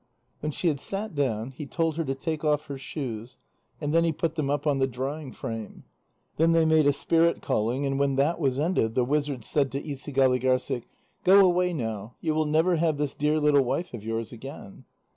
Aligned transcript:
When 0.39 0.51
she 0.51 0.67
had 0.67 0.79
sat 0.79 1.13
down, 1.13 1.51
he 1.51 1.67
told 1.67 1.95
her 1.95 2.03
to 2.05 2.15
take 2.15 2.43
off 2.43 2.65
her 2.65 2.77
shoes, 2.79 3.37
and 3.79 3.93
then 3.93 4.03
he 4.03 4.11
put 4.11 4.33
them 4.33 4.49
up 4.49 4.65
on 4.65 4.79
the 4.79 4.87
drying 4.87 5.31
frame. 5.31 5.83
Then 6.37 6.53
they 6.53 6.65
made 6.65 6.87
a 6.87 6.91
spirit 6.91 7.39
calling, 7.39 7.85
and 7.85 7.99
when 7.99 8.15
that 8.15 8.39
was 8.39 8.57
ended, 8.57 8.95
the 8.95 9.05
wizard 9.05 9.43
said 9.43 9.71
to 9.73 9.81
Isigâligârssik: 9.83 10.85
"Go 11.23 11.45
away 11.45 11.71
now; 11.71 12.15
you 12.19 12.33
will 12.33 12.47
never 12.47 12.77
have 12.77 12.97
this 12.97 13.13
dear 13.13 13.39
little 13.39 13.61
wife 13.63 13.93
of 13.93 14.03
yours 14.03 14.33
again." 14.33 14.85